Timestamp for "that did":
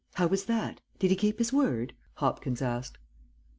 0.45-1.11